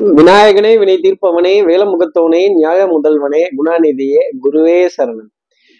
விநாயகனே 0.00 0.78
வினை 0.78 0.94
தீர்ப்பவனே 0.96 1.52
வேலமுகத்தவனே 1.68 2.54
நியாய 2.54 2.86
முதல்வனே 2.86 3.40
குணாநிதியே 3.56 4.22
குருவே 4.42 4.88
சரணன் 4.96 5.28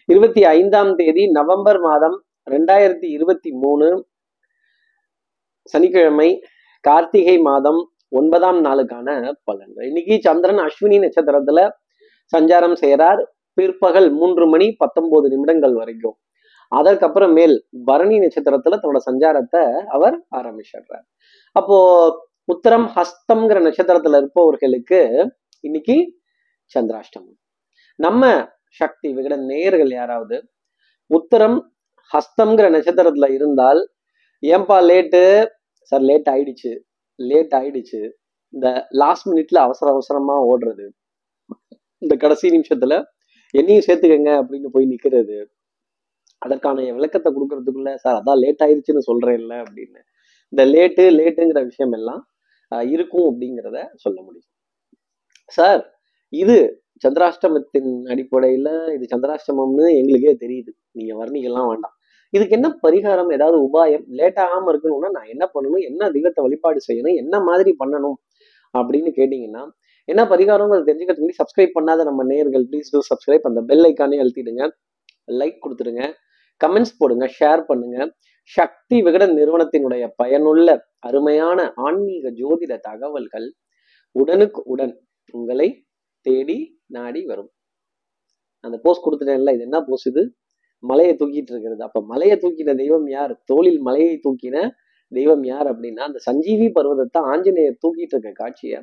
இருபத்தி 0.05 0.45
ஐந்தாம் 0.45 0.95
தேதி 0.95 1.31
நவம்பர் 1.31 1.81
மாதம் 1.81 2.23
ரெண்டாயிரத்தி 2.51 3.05
இருபத்தி 3.05 3.51
மூணு 3.53 4.07
சனிக்கிழமை 5.63 6.43
கார்த்திகை 6.81 7.39
மாதம் 7.39 7.91
ஒன்பதாம் 8.09 8.65
நாளுக்கான 8.65 9.33
பலன்கள். 9.53 9.87
இன்னைக்கு 9.87 10.19
சந்திரன் 10.21 10.59
அஸ்வினி 10.59 10.99
நட்சத்திரத்துல 10.99 11.69
சஞ்சாரம் 12.37 12.73
செய்கிறார் 12.73 13.33
பிற்பகல் 13.55 14.13
மூன்று 14.13 14.47
மணி 14.49 14.73
பத்தொன்பது 14.73 15.29
நிமிடங்கள் 15.29 15.73
வரைக்கும். 15.73 16.17
அதற்கப்புறம் 16.69 17.33
மேல் 17.33 17.65
பரணி 17.85 18.19
நட்சத்திரத்துல 18.19 18.81
தன்னோட 18.83 19.01
சஞ்சாரத்தை 19.11 19.63
அவர் 19.87 20.25
ஆரம்பிச்சிடுறார். 20.37 21.07
அப்போ 21.53 21.79
உத்தரம் 22.47 22.87
ஹஸ்தம்ங்கிற 22.97 23.59
நட்சத்திரத்துல 23.67 24.17
இருப்பவர்களுக்கு 24.17 25.33
இன்னைக்கு 25.61 26.21
சந்திராஷ்டமம். 26.79 27.37
நம்ம 27.97 28.49
சக்தி 28.71 29.15
விகட 29.15 29.45
நேயர்கள் 29.45 29.91
யாராவது 29.91 30.49
உத்தரம் 31.11 31.61
ஹஸ்தம்ங்கிற 32.13 32.67
நட்சத்திரத்துல 32.77 33.31
இருந்தால் 33.31 33.91
ஏன்பா 34.43 34.79
லேட்டு? 34.91 35.47
சார் 35.83 36.01
லேட் 36.01 36.27
ஆயிடுச்சு. 36.27 36.79
லேட் 37.15 37.53
ஆயிடுச்சு. 37.53 38.11
இந்த 38.49 38.87
லாஸ்ட் 38.91 39.29
மினிட்ல 39.29 39.59
அவசர 39.59 39.91
அவசரமா 39.91 40.47
ஓடுறது. 40.47 40.89
இந்த 41.99 42.17
கடைசி 42.17 42.49
நிமிஷத்துல 42.49 43.05
என்னையும் 43.51 43.85
சேர்த்துக்கங்க 43.87 44.31
அப்படின்னு 44.43 44.67
போய் 44.73 44.87
நிக்கிறது. 44.87 45.45
அதற்கான 46.39 46.93
விளக்கத்தை 46.93 47.33
கொடுக்கறதுக்குள்ள 47.33 47.95
சார் 47.95 48.23
அதான் 48.23 48.39
லேட் 48.39 48.61
ஆயிடுச்சுன்னு 48.65 49.07
சொல்றேன்ல 49.13 49.65
அப்படின்னு. 49.65 50.01
இந்த 50.49 50.65
லேட்டு 50.65 51.03
லேட்டுங்கிற 51.19 51.65
விஷயம் 51.65 51.93
எல்லாம் 51.93 52.30
இருக்கும் 52.95 53.27
அப்படிங்கிறத 53.31 53.79
சொல்ல 53.95 54.19
முடியும். 54.23 54.51
சார் 55.59 55.81
இது 56.33 56.57
சந்திராஷ்டமத்தின் 57.05 57.91
அடிப்படையில 58.13 58.69
இது 58.97 59.05
சந்திராஷ்டமம்னு 59.15 59.87
எங்களுக்கே 60.01 60.35
தெரியுது. 60.45 60.71
நீங்க 60.99 61.13
வர்ணிக்கலாம் 61.23 61.69
வேண்டாம். 61.71 61.95
இதுக்கு 62.33 62.57
என்ன 62.57 62.69
பரிகாரம் 62.83 63.31
ஏதாவது 63.37 63.57
உபாயம் 63.67 64.05
லேட் 64.19 64.41
ஆகாம 64.45 64.69
இருக்கணும்னா 64.73 65.09
நான் 65.17 65.31
என்ன 65.35 65.45
பண்ணணும் 65.55 65.85
என்ன 65.91 66.11
தெய்வத்தை 66.11 66.41
வழிபாடு 66.47 66.81
செய்யணும் 66.89 67.17
என்ன 67.23 67.41
மாதிரி 67.49 67.73
பண்ணணும் 67.83 68.19
அப்படின்னு 68.75 69.11
கேட்டீங்கன்னா 69.19 69.63
என்ன 70.09 70.23
பரிகாரங்கிறது 70.25 70.89
தெரிஞ்சுக்கிறதுக்கு 70.89 71.41
சப்ஸ்கிரைப் 71.41 71.77
பண்ணாத 71.79 72.05
நம்ம 72.05 72.25
நேர்கள் 72.25 72.65
ப்ளீஸ் 72.71 72.93
டூ 72.93 73.01
சப்ஸ்கிரைப் 73.11 73.49
அந்த 73.51 73.61
பெல் 73.71 73.85
ஐக்கானே 73.89 74.19
அழுத்திடுங்க. 74.23 74.63
லைக் 75.41 75.59
கொடுத்துடுங்க. 75.65 76.03
கமெண்ட்ஸ் 76.61 76.97
போடுங்க 76.99 77.27
ஷேர் 77.41 77.63
பண்ணுங்க. 77.71 77.99
சக்தி 78.57 78.97
விகடன் 79.07 79.35
நிறுவனத்தினுடைய 79.39 80.05
பயனுள்ள 80.17 80.69
அருமையான 80.99 81.61
ஆன்மீக 81.87 82.31
ஜோதிட 82.41 82.73
தகவல்கள் 82.89 83.49
உடனுக்கு 84.17 84.61
உடன் 84.65 84.95
உங்களை 85.35 85.69
தேடி 86.27 86.59
நாடி 86.87 87.21
வரும். 87.25 87.51
அந்த 88.65 88.77
போஸ்ட் 88.85 89.05
கொடுத்துட்டேன்ல 89.05 89.53
இது 89.57 89.65
என்ன 89.69 89.79
போஸ் 89.81 90.07
இது? 90.11 90.23
மலையை 90.85 91.15
தூக்கிட்டு 91.17 91.53
இருக்கிறது. 91.53 91.83
அப்ப 91.83 92.01
மலையை 92.03 92.37
தூக்கின 92.37 92.75
தெய்வம் 92.75 93.07
யார்? 93.09 93.33
தோளில் 93.45 93.81
மலையை 93.81 94.15
தூக்கின 94.27 94.57
தெய்வம் 95.13 95.45
யார் 95.45 95.69
அப்படின்னா 95.73 96.03
அந்த 96.09 96.19
சஞ்சீவி 96.29 96.69
பர்வதத்தை 96.77 97.21
ஆஞ்சநேயர் 97.33 97.81
தூக்கிட்டு 97.85 98.15
இருக்க 98.17 98.33
காட்சியை 98.33 98.79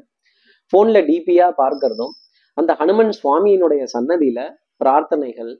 போன்ல 0.74 0.98
டிபியா 1.10 1.48
பார்க்கறதும் 1.62 2.14
அந்த 2.58 2.72
ஹனுமன் 2.80 3.14
சுவாமியினுடைய 3.20 3.84
சன்னதியில 3.96 4.40
பிரார்த்தனைகள் 4.78 5.52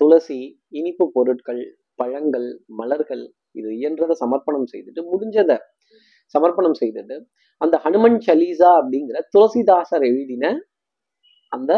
துளசி 0.00 0.38
இனிப்பு 0.70 1.04
பொருட்கள் 1.12 1.62
பழங்கள் 1.94 2.48
மலர்கள் 2.80 3.24
இது 3.56 3.68
இயன்றதை 3.78 4.14
சமர்ப்பணம் 4.22 4.68
செய்துட்டு 4.72 5.02
முடிஞ்சதை 5.12 5.56
சமர்ப்பணம் 6.34 6.78
செய்துட்டு 6.80 7.16
அந்த 7.60 7.76
ஹனுமன் 7.84 8.18
சலீசா 8.26 8.70
அப்படிங்கிற 8.80 9.18
துளசிதாசர் 9.34 10.06
எழுதின 10.10 10.44
அந்த 11.52 11.72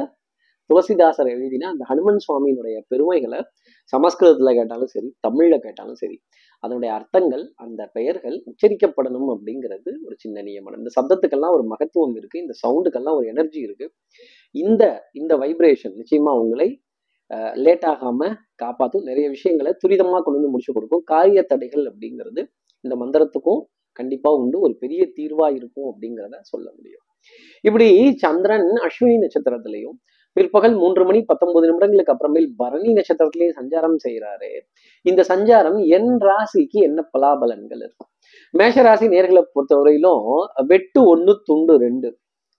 துளசிதாசர் 0.71 1.29
எழுதின 1.29 1.69
அந்த 1.69 1.85
ஹனுமன் 1.91 2.21
சுவாமியினுடைய 2.25 2.77
பெருமைகளை 2.89 3.39
சமஸ்கிருதத்துல 3.93 4.51
கேட்டாலும் 4.55 4.91
சரி 4.95 5.09
தமிழ்ல 5.27 5.57
கேட்டாலும் 5.59 5.95
சரி 5.95 6.17
அதனுடைய 6.65 6.91
அர்த்தங்கள் 6.95 7.45
அந்த 7.55 7.83
பெயர்கள் 7.93 8.37
உச்சரிக்கப்படணும் 8.51 9.29
அப்படிங்கிறது 9.35 9.91
ஒரு 10.07 10.15
சின்ன 10.19 10.43
நியமனம். 10.43 10.81
இந்த 10.83 10.93
சப்தத்துக்கெல்லாம் 10.97 11.55
ஒரு 11.57 11.65
மகத்துவம் 11.65 12.17
இருக்கு 12.17 12.39
இந்த 12.39 12.55
சவுண்டுக்கெல்லாம் 12.63 13.19
ஒரு 13.21 13.27
எனர்ஜி 13.27 13.61
இருக்கு. 13.61 13.87
இந்த 14.55 14.85
இந்த 15.13 15.33
வைப்ரேஷன் 15.37 15.95
நிச்சயமா 16.01 16.33
உங்களை 16.43 16.69
லேட் 17.65 17.87
ஆகாம 17.93 18.31
காப்பாற்றும் 18.63 19.07
நிறைய 19.09 19.27
விஷயங்களை 19.37 19.73
துரிதமா 19.83 20.19
கொண்டு 20.21 20.39
வந்து 20.39 20.53
முடிச்சு 20.53 20.73
கொடுக்கும். 20.77 21.05
காரிய 21.13 21.41
தடைகள் 21.53 21.85
அப்படிங்கிறது 21.91 22.41
இந்த 22.85 22.95
மந்திரத்துக்கும் 23.03 23.61
கண்டிப்பாக 23.99 24.41
உண்டு. 24.43 24.57
ஒரு 24.67 24.75
பெரிய 24.83 25.03
தீர்வா 25.17 25.47
இருக்கும் 25.59 25.89
அப்படிங்கிறத 25.91 26.37
சொல்ல 26.53 26.67
முடியும். 26.77 27.05
இப்படி 27.65 27.89
சந்திரன் 28.25 28.69
அஸ்வினி 28.87 29.17
நட்சத்திரத்திலையும் 29.25 29.97
பிற்பகல் 30.37 30.75
மூன்று 30.81 31.03
மணி 31.09 31.21
பத்தொன்பது 31.31 31.67
நிமிடங்களுக்கு 31.69 32.13
அப்புறமேல் 32.15 32.49
பரணி 32.61 32.91
நட்சத்திரத்திலேயே 32.99 33.51
சஞ்சாரம் 33.59 33.97
செய்கிறாரு 34.05 34.51
இந்த 35.05 35.21
சஞ்சாரம் 35.31 35.79
என் 35.97 36.13
ராசிக்கு 36.27 36.79
என்ன 36.89 37.01
பலாபலன்கள் 37.15 37.83
இருக்கும் 37.85 38.11
மேஷ 38.55 38.83
ராசி 38.83 39.07
நேர்களை 39.15 39.43
பொறுத்தவரையிலும் 39.55 40.29
வெட்டு 40.71 41.01
ஒண்ணு 41.13 41.33
துண்டு 41.49 41.75
ரெண்டு. 41.85 42.11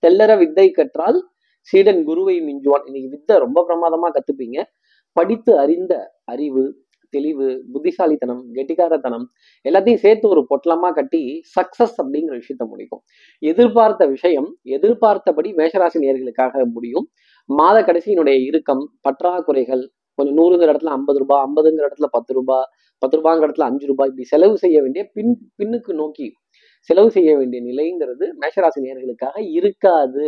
தெல்லற 0.04 0.32
வித்தை 0.42 0.68
கற்றால் 0.72 1.20
சீடன் 1.62 2.04
குருவை 2.04 2.42
மிஞ்சுவான். 2.42 2.86
இன்னைக்கு 2.86 3.10
வித்தை 3.10 3.38
ரொம்ப 3.38 3.66
பிரமாதமா 3.70 4.10
கத்துப்பீங்க. 4.18 4.64
படித்து 5.12 5.58
அறிந்த 5.60 5.94
அறிவு 6.26 6.64
தெளிவு 7.10 7.64
புத்திசாலித்தனம் 7.74 8.42
கெட்டிக்காரத்தனம் 8.54 9.26
எல்லாத்தையும் 9.66 9.96
சேர்த்து 9.96 10.28
ஒரு 10.30 10.46
பொட்டலமா 10.50 10.92
கட்டி 10.94 11.42
சக்சஸ் 11.56 11.96
அப்படிங்கிற 11.98 12.34
விஷயத்த 12.42 12.66
முடிக்கும். 12.68 13.02
எதிர்பார்த்த 13.40 14.06
விஷயம் 14.06 14.58
எதிர்பார்த்தபடி 14.64 15.54
மேஷராசி 15.54 16.00
நேர்களுக்காக 16.06 16.66
முடியும். 16.66 17.08
மாத 17.46 17.78
கடைசியினுடைய 17.82 18.46
இறுக்கம் 18.46 18.84
பற்றாக்குறைகள் 19.02 19.84
கொஞ்சம் 20.16 20.38
நூறுங்கிற 20.38 20.70
இடத்துல 20.74 20.94
ஐம்பது 21.00 21.20
ரூபாய் 21.20 21.44
ஐம்பதுங்கிற 21.48 21.88
இடத்துல 21.90 22.06
பத்து 22.12 22.34
ரூபாய் 22.34 22.66
பத்து 22.98 23.18
ரூபாங்கிற 23.20 23.48
இடத்துல 23.48 23.62
அஞ்சு 23.62 23.86
ரூபாய் 23.86 24.08
இப்படி 24.08 24.24
செலவு 24.24 24.58
செய்ய 24.58 24.82
வேண்டிய 24.82 25.10
பின் 25.14 25.52
பின்னுக்கு 25.58 25.94
நோக்கி 25.94 26.34
செலவு 26.82 27.10
செய்ய 27.12 27.32
வேண்டிய 27.38 27.60
நிலைங்கிறது 27.62 28.26
மேஷராசி 28.42 28.80
நேர்களுக்காக 28.86 29.36
இருக்காது. 29.58 30.26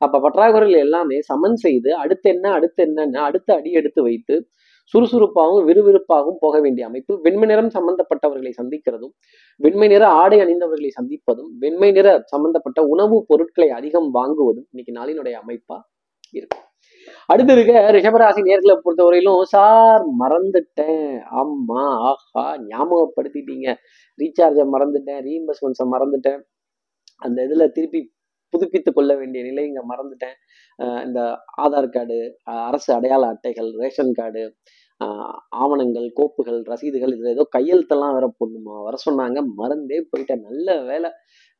அப்ப 0.00 0.20
பற்றாக்குறைகள் 0.20 0.84
எல்லாமே 0.86 1.18
சமன் 1.20 1.56
செய்து 1.56 1.90
அடுத்து 1.94 2.28
என்ன 2.30 2.46
அடுத்து 2.52 2.82
என்னன்னு 2.86 3.20
அடுத்த 3.20 3.54
அடி 3.54 3.70
எடுத்து 3.72 4.00
வைத்து 4.02 4.36
சுறுசுறுப்பாகவும் 4.94 5.66
விறுவிறுப்பாகவும் 5.68 6.40
போக 6.40 6.56
வேண்டிய 6.60 6.86
அமைப்பு 6.86 7.12
வெண்மை 7.20 7.46
நிறம் 7.48 7.70
சம்பந்தப்பட்டவர்களை 7.70 8.52
சந்திக்கிறதும் 8.58 9.14
வெண்மை 9.60 9.88
நிற 9.88 10.04
ஆடை 10.14 10.38
அணிந்தவர்களை 10.40 10.90
சந்திப்பதும் 11.00 11.50
வெண்மை 11.58 11.90
நிற 11.92 12.18
சம்பந்தப்பட்ட 12.24 12.82
உணவுப் 12.86 13.28
பொருட்களை 13.28 13.70
அதிகம் 13.70 14.10
வாங்குவதும் 14.14 14.68
இன்னைக்கு 14.70 14.98
நாளினுடைய 15.00 15.36
அமைப்பா 15.42 15.78
இருக்கும் 16.32 16.66
அடுத்து 17.32 17.52
இருக்க 17.56 17.74
ரிஷபராசி 17.96 18.40
நேர்களை 18.48 18.76
பொறுத்தவரையிலும் 18.84 19.44
சார் 19.54 20.04
மறந்துட்டேன். 20.22 21.06
ஆமா 21.42 21.82
ஆஹா 22.10 22.44
ஞாபகப்படுத்திட்டீங்க. 22.72 23.68
ரீசார்ஜை 24.18 24.66
மறந்துட்டேன் 24.74 25.20
ரீஇம்பர்ஸ்மெண்ட்ஸை 25.28 25.86
மறந்துட்டேன். 25.94 26.40
அந்த 27.22 27.38
இதுல 27.48 27.66
திருப்பி 27.76 28.00
புதுப்பித்து 28.54 28.90
கொள்ள 28.92 29.12
வேண்டிய 29.18 29.42
நிலை 29.48 29.62
இங்கே 29.68 29.82
மறந்துட்டேன். 29.90 30.36
இந்த 31.06 31.20
ஆதார் 31.64 31.94
கார்டு 31.96 32.16
அரசு 32.68 32.90
அடையாள 32.96 33.22
அட்டைகள் 33.34 33.70
ரேஷன் 33.82 34.14
கார்டு 34.18 34.42
ஆவணங்கள் 35.62 36.08
கோப்புகள் 36.18 36.58
ரசீதுகள் 36.72 37.14
இதில் 37.14 37.32
ஏதோ 37.34 37.44
கையெழுத்தெல்லாம் 37.56 38.14
வேற 38.16 38.26
போடணுமா? 38.40 38.74
வர 38.88 38.96
சொன்னாங்க 39.06 39.38
மறந்தே 39.60 39.98
போயிட்டேன். 40.10 40.44
நல்ல 40.48 40.68
வேலை 40.90 41.10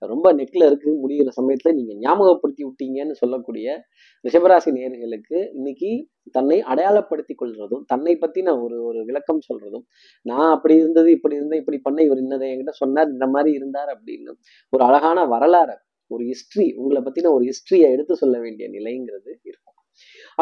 ரொம்ப 0.07 0.33
நெக்ல 0.33 0.67
இருக்கு 0.67 0.91
முடிகிற 1.03 1.31
சமயத்துல 1.37 1.73
நீங்க 1.75 1.95
ஞாபகப்படுத்தி 1.99 2.63
விட்டீங்கன்னு 2.65 3.13
சொல்லக்கூடிய 3.13 3.67
ரிஷபராசி 4.25 4.73
நேர்களுக்கு 4.73 5.39
இன்னைக்கு 5.53 5.91
தன்னை 6.31 6.59
அடையாளப்படுத்தி 6.63 7.35
கொள்றதும் 7.43 7.85
தன்னை 7.87 8.15
பத்தின 8.17 8.55
ஒரு 8.61 8.77
ஒரு 8.83 9.05
விளக்கம் 9.05 9.43
சொல்றதும் 9.49 9.85
நான் 10.27 10.51
அப்படி 10.51 10.75
இருந்தது 10.75 11.11
இப்படி 11.11 11.35
இருந்தேன் 11.35 11.61
இப்படி 11.61 11.79
பண்ண 11.79 12.03
இவர் 12.03 12.19
இன்னதை 12.19 12.49
என்கிட்ட 12.53 12.75
சொன்னார் 12.75 13.09
இந்த 13.09 13.27
மாதிரி 13.27 13.53
இருந்தார் 13.55 13.91
அப்படின்னு 13.97 14.35
ஒரு 14.73 14.85
அழகான 14.85 15.27
வரலாறு 15.27 15.77
ஒரு 16.11 16.25
ஹிஸ்ட்ரி 16.25 16.67
உங்களை 16.77 17.03
பத்தின 17.03 17.33
ஒரு 17.33 17.45
ஹிஸ்டரியை 17.45 17.89
எடுத்து 17.91 18.15
சொல்ல 18.17 18.39
வேண்டிய 18.39 18.69
நிலைங்கிறது 18.69 19.31
இருக்கு. 19.45 19.62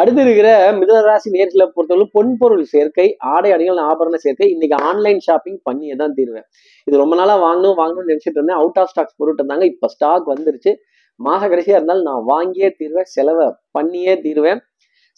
அடுத்து 0.01 0.21
இருக்கிற 0.23 0.49
மிதனராசி 0.81 1.29
நேர்களை 1.37 1.65
பொறுத்தவரை 1.75 2.05
பொன்பொருள் 2.17 2.63
சேர்க்கை 2.73 3.07
ஆடை 3.33 3.51
அணிகள் 3.53 3.81
ஆபரண 3.91 4.19
சேர்க்கை 4.25 4.47
இன்னைக்கு 4.51 4.77
ஆன்லைன் 4.89 5.19
ஷாப்பிங் 5.19 5.59
பண்ணியே 5.63 5.95
தான் 6.03 6.15
தீருவேன். 6.19 6.47
இது 6.87 7.03
ரொம்ப 7.03 7.15
நாளா 7.17 7.35
வாங்கணும் 7.47 7.79
வாங்கணும்னு 7.81 8.11
நினைச்சிட்டு 8.13 8.39
இருந்தேன். 8.41 8.61
அவுட் 8.63 8.79
ஆஃப் 8.79 8.91
ஸ்டாக்ஸ் 8.93 9.17
பொருட்டு 9.17 9.43
இருந்தாங்க. 9.43 9.63
இப்ப 9.63 9.89
ஸ்டாக் 9.89 10.27
வந்துருச்சு. 10.35 10.73
மாச 11.21 11.43
கடைசியா 11.53 11.77
இருந்தாலும் 11.79 12.09
நான் 12.11 12.25
வாங்கியே 12.33 12.71
தீருவேன். 12.79 13.09
செலவை 13.17 13.47
பண்ணியே 13.71 14.15
தீருவேன். 14.21 14.61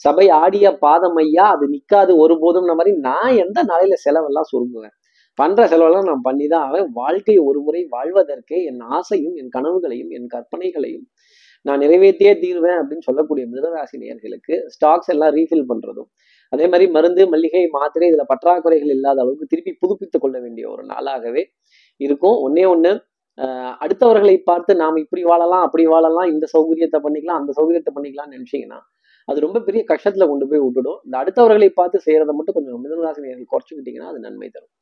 சபை 0.05 0.27
ஆடிய 0.43 0.67
பாதம் 0.85 1.19
ஐயா 1.23 1.45
அது 1.55 1.65
நிக்காது 1.75 2.13
ஒருபோதும் 2.17 2.69
மாதிரி 2.81 2.93
நான் 3.09 3.35
எந்த 3.45 3.59
நாளையில 3.71 3.97
செலவெல்லாம் 4.05 4.51
சுருங்குவேன்? 4.53 4.95
பண்ற 5.39 5.67
செலவெல்லாம் 5.73 6.09
நான் 6.11 6.25
பண்ணி 6.29 6.47
தான் 6.47 6.65
ஆவேன். 6.67 6.89
வாழ்க்கை 7.01 7.37
ஒரு 7.49 7.61
முறை 7.67 7.83
வாழ்வதற்கே 7.97 8.59
என் 8.71 8.83
ஆசையும் 8.97 9.37
என் 9.41 9.53
கனவுகளையும் 9.57 10.11
என் 10.17 10.29
கற்பனைகளையும் 10.35 11.07
நான் 11.67 11.83
நிறைவேற்றியே 11.85 12.33
தீருவேன் 12.43 12.79
அப்படின்னு 12.81 13.07
சொல்லக்கூடிய 13.09 13.45
மிதனராசி 13.53 13.97
நேர்களுக்கு 14.03 14.55
ஸ்டாக்ஸ் 14.75 15.11
எல்லாம் 15.15 15.33
ரீஃபில் 15.39 15.69
பண்றதும் 15.71 16.09
அதே 16.53 16.65
மாதிரி 16.71 16.87
மருந்து 16.97 17.23
மல்லிகை 17.33 17.63
மாத்திரை 17.77 18.07
இதுல 18.11 18.25
பற்றாக்குறைகள் 18.33 18.93
இல்லாத 18.97 19.19
அளவுக்கு 19.25 19.51
திருப்பி 19.53 19.73
புதுப்பித்துக் 19.83 20.25
கொள்ள 20.25 20.37
வேண்டிய 20.45 20.65
ஒரு 20.73 20.83
நாளாகவே 20.93 21.43
இருக்கும். 22.01 22.37
ஒன்னே 22.47 22.65
ஒண்ணு 22.75 22.93
அடுத்தவர்களை 23.85 24.35
பார்த்து 24.49 24.73
நாம் 24.81 24.99
இப்படி 25.05 25.23
வாழலாம் 25.31 25.65
அப்படி 25.67 25.85
வாழலாம் 25.93 26.29
இந்த 26.33 26.47
சௌகரியத்தை 26.55 26.99
பண்ணிக்கலாம் 27.05 27.41
அந்த 27.43 27.53
சௌகரியத்தை 27.59 27.93
பண்ணிக்கலாம்னு 27.97 28.37
நினைச்சீங்கன்னா 28.37 28.81
அது 29.29 29.39
ரொம்ப 29.45 29.59
பெரிய 29.67 29.83
கஷ்டத்துல 29.91 30.25
கொண்டு 30.31 30.47
போய் 30.51 30.63
விட்டுடும். 30.65 30.99
இந்த 31.07 31.17
அடுத்தவர்களை 31.23 31.69
பார்த்து 31.81 31.99
செய்யறதை 32.07 32.33
மட்டும் 32.39 32.57
கொஞ்சம் 32.57 32.81
மிதனராசி 32.85 33.21
நேர்கள் 33.27 33.51
குறைச்சிக்கிட்டீங்கன்னா 33.53 34.09
அது 34.13 34.19
நன்மை 34.27 34.49
தரும். 34.55 34.73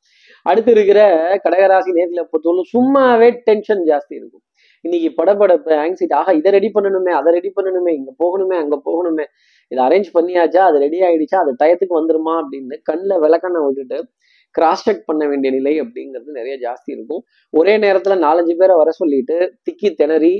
அடுத்து 0.45 0.71
இருக்கிற 0.75 1.01
கடகராசி 1.45 1.91
நேர்களை 1.97 2.23
பொறுத்தவரை 2.31 2.65
சும்மாவே 2.75 3.29
டென்ஷன் 3.47 3.83
ஜாஸ்தி 3.89 4.13
இருக்கும். 4.19 4.43
இன்னைக்கு 4.85 5.09
படப்படப்பு 5.17 5.71
ஆங்ஸைட்டி 5.81 6.15
ஆஹா 6.19 6.31
இதை 6.39 6.49
ரெடி 6.55 6.69
பண்ணணுமே 6.75 7.11
அதை 7.17 7.29
ரெடி 7.37 7.49
பண்ணணுமே 7.57 7.91
இங்கே 7.97 8.13
போகணுமே 8.23 8.55
அங்கே 8.61 8.77
போகணுமே 8.87 9.25
இதை 9.71 9.81
அரேஞ்ச் 9.87 10.09
பண்ணியாச்சா 10.17 10.61
அது 10.69 10.77
ரெடி 10.85 10.99
ஆயிடுச்சா 11.07 11.37
அது 11.43 11.51
டயத்துக்கு 11.61 11.95
வந்துருமா 11.99 12.33
அப்படின்னு 12.41 12.77
கண்ணில் 12.89 13.21
விளக்கண்ணை 13.25 13.59
விட்டுட்டு 13.65 13.99
கிராஸ் 14.55 14.85
செக் 14.87 15.05
பண்ண 15.09 15.23
வேண்டிய 15.31 15.49
நிலை 15.57 15.73
அப்படிங்கிறது 15.81 16.31
நிறைய 16.37 16.55
ஜாஸ்தி 16.63 16.89
இருக்கும். 16.95 17.21
ஒரே 17.53 17.73
நேரத்தில் 17.77 18.23
நாலஞ்சு 18.25 18.55
பேரை 18.61 18.75
வர 18.81 18.89
சொல்லிட்டு 19.01 19.35
திக்கி 19.67 19.89
திணறி 19.99 20.33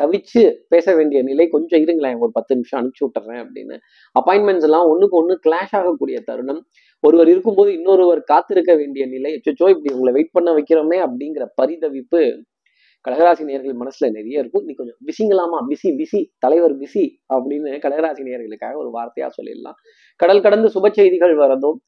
தவிச்சு 0.00 0.42
பேச 0.72 0.94
வேண்டிய 0.96 1.20
நிலை 1.28 1.44
கொஞ்சம் 1.54 1.82
இருங்களேன் 1.84 2.18
ஒரு 2.24 2.32
பத்து 2.34 2.52
நிமிஷம் 2.56 2.78
அனுப்பிச்சி 2.80 3.04
விட்டுறேன் 3.04 3.40
அப்படின்னு. 3.44 3.76
அப்பாயின்மெண்ட்ஸ் 4.16 4.66
எல்லாம் 4.68 4.88
ஒன்றுக்கு 4.92 5.16
ஒன்று 5.20 5.36
கிளாஷ் 5.46 5.74
ஆகக்கூடிய 5.78 6.18
தருணம். 6.28 6.60
ஒருவர் 7.04 7.30
இருக்கும்போது 7.34 7.70
இன்னொருவர் 7.78 8.20
காத்திருக்க 8.32 8.74
வேண்டிய 8.82 9.06
நிலை 9.14 9.32
அச்சோ 9.38 9.68
இப்படி 9.74 9.92
உங்களை 9.94 10.12
வெயிட் 10.18 10.34
பண்ண 10.38 10.52
வைக்கிறோமே 10.58 10.98
அப்படிங்கிற 11.06 11.46
பரிதவிப்பு 11.62 12.22
கடகராசி 13.06 13.42
நேர்கள் 13.50 13.80
மனசுல 13.82 14.08
நிறைய 14.18 14.42
இருக்கும். 14.42 14.64
நீ 14.68 14.72
கொஞ்சம் 14.78 14.98
பிஸிங்களாமா 15.08 15.58
பிஸி 15.70 15.90
பிஸி 15.98 16.20
தலைவர் 16.44 16.76
பிஸி 16.82 17.04
அப்படின்னு 17.34 17.80
கடகராசி 17.84 18.22
நேர்களுக்காக 18.28 18.74
ஒரு 18.84 18.90
வார்த்தையா 18.96 19.28
சொல்லிடலாம். 19.38 19.78
கடல் 20.20 20.44
கடந்து 20.46 20.70
சுப 20.76 20.90
செய்திகள் 20.98 21.34
வரதும் 21.42 21.78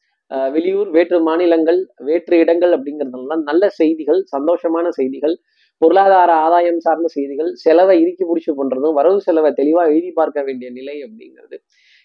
வெளியூர் 0.55 0.89
வேற்று 0.95 1.19
மாநிலங்கள் 1.27 1.79
வேற்று 2.09 2.35
இடங்கள் 2.45 2.73
அப்படிங்கிறதெல்லாம் 2.77 3.43
நல்ல 3.51 3.69
செய்திகள் 3.81 4.21
சந்தோஷமான 4.33 4.87
செய்திகள் 4.99 5.35
பொருளாதார 5.83 6.31
ஆதாயம் 6.45 6.81
சார்ந்த 6.87 7.09
செய்திகள் 7.15 7.51
செலவை 7.63 7.95
இறுக்கி 8.03 8.25
பிடிச்சி 8.31 8.53
பண்றதும் 8.61 8.97
வரவு 8.99 9.21
செலவை 9.27 9.51
தெளிவா 9.61 9.83
எழுதி 9.93 10.11
பார்க்க 10.19 10.45
வேண்டிய 10.49 10.69
நிலை 10.79 10.97
அப்படிங்கிறது 11.07 11.57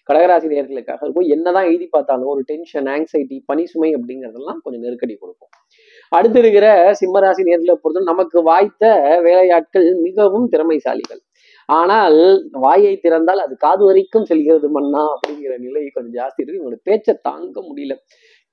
கடகராசி 0.08 0.46
நேர்களுக்காக 0.52 1.02
இருக்கும். 1.04 1.28
என்னதான் 1.34 1.68
எழுதி 1.70 1.86
பார்த்தாலும் 1.94 2.30
ஒரு 2.34 2.42
டென்ஷன் 2.50 2.88
ஆங்ஸைட்டி 2.94 3.36
பனி 3.50 3.64
சுமை 3.72 3.90
அப்படிங்கிறதெல்லாம் 3.98 4.60
கொஞ்சம் 4.64 4.84
நெருக்கடி 4.86 5.14
கொடுக்கும். 5.22 5.52
அடுத்து 6.16 6.38
இருக்கிற 6.42 6.66
சிம்மராசி 7.00 7.42
நேரத்தில் 7.48 7.80
பொறுத்தவரை 7.82 8.08
நமக்கு 8.12 8.38
வாய்த்த 8.50 8.84
வேலையாட்கள் 9.26 9.86
மிகவும் 10.06 10.46
திறமைசாலிகள். 10.54 11.20
ஆனால் 11.68 12.18
வாயை 12.64 12.94
திறந்தால் 12.96 13.42
அது 13.44 13.54
காது 13.56 13.82
வரைக்கும் 13.84 14.28
செல்கிறது 14.30 14.68
மண்ணா 14.76 15.02
அப்படிங்கிற 15.14 15.54
நிலை 15.66 15.82
கொஞ்சம் 15.88 16.16
ஜாஸ்தி 16.18 16.42
இருக்கு. 16.42 16.60
உங்களோட 16.62 16.80
பேச்சை 16.88 17.14
தாங்க 17.28 17.56
முடியல 17.68 17.94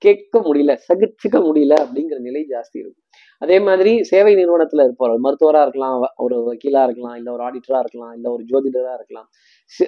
கேட்க 0.01 0.35
முடியல 0.39 0.73
சகிச்சுக்க 0.87 1.37
முடியல 1.47 1.73
அப்படிங்கிற 1.83 2.17
நிலை 2.19 2.41
ஜாஸ்தி 2.53 2.77
இருக்கும் 2.79 3.07
அதே 3.41 3.57
மாதிரி 3.59 3.91
சேவை 4.03 4.31
நிறுவனத்துல 4.35 4.83
இருப்பவர் 4.83 5.23
மருத்துவராக 5.25 5.65
இருக்கலாம் 5.65 5.95
ஒரு 6.17 6.35
வக்கீலா 6.47 6.81
இருக்கலாம் 6.83 7.15
இல்லை 7.19 7.31
ஒரு 7.33 7.43
ஆடிட்டரா 7.47 7.79
இருக்கலாம் 7.79 8.13
இல்லை 8.13 8.29
ஒரு 8.31 8.43
ஜோதிடரா 8.51 8.93
இருக்கலாம் 8.93 9.27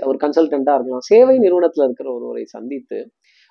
ஒரு 0.01 0.17
கன்சல்டண்டா 0.17 0.73
இருக்கலாம் 0.75 1.05
சேவை 1.09 1.35
நிறுவனத்துல 1.37 1.85
இருக்கிற 1.85 2.09
ஒருவரை 2.13 2.43
சந்தித்து 2.55 2.99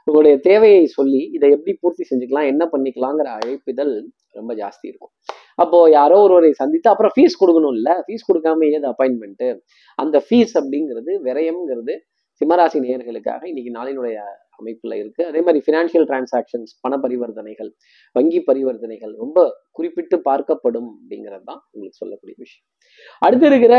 உங்களுடைய 0.06 0.34
தேவையை 0.48 0.84
சொல்லி 0.98 1.22
இதை 1.36 1.48
எப்படி 1.56 1.72
பூர்த்தி 1.82 2.04
செஞ்சுக்கலாம் 2.10 2.50
என்ன 2.52 2.64
பண்ணிக்கலாங்கிற 2.72 3.28
அழைப்பிதழ் 3.38 3.94
ரொம்ப 4.38 4.52
ஜாஸ்தி 4.62 4.86
இருக்கும். 4.90 5.12
அப்போ 5.62 5.78
யாரோ 5.98 6.16
ஒருவரை 6.26 6.50
சந்தித்து 6.62 6.88
அப்புறம் 6.92 7.12
ஃபீஸ் 7.16 7.40
கொடுக்கணும் 7.40 7.74
இல்லை 7.78 7.94
ஃபீஸ் 8.06 8.28
கொடுக்காம 8.28 8.68
ஏது 8.76 8.86
அப்பாயின்மெண்ட்டு 8.92 9.48
அந்த 9.98 10.16
ஃபீஸ் 10.28 10.54
அப்படிங்கிறது 10.60 11.14
விரயம்ங்கிறது 11.26 11.94
சிம்மராசி 12.40 12.78
நேயர்களுக்காக 12.84 13.42
இன்னைக்கு 13.50 13.72
நாளினுடைய 13.78 14.16
அமைப்புல 14.60 14.94
இருக்கு. 15.00 15.22
அதே 15.30 15.40
மாதிரி 15.46 15.60
ஃபினான்ஷியல் 15.66 16.06
டிரான்சாக்ஷன்ஸ் 16.08 16.72
பண 16.84 16.96
பரிவர்த்தனைகள் 17.04 17.70
வங்கி 18.16 18.40
பரிவர்த்தனைகள் 18.48 19.12
ரொம்ப 19.22 19.38
குறிப்பிட்டு 19.76 20.16
பார்க்கப்படும் 20.28 20.88
அப்படிங்கிறது 20.94 21.44
தான் 21.50 21.60
உங்களுக்கு 21.72 22.00
சொல்லக்கூடிய 22.02 22.34
விஷயம். 22.44 22.66
அடுத்து 23.26 23.46
இருக்கிற 23.50 23.74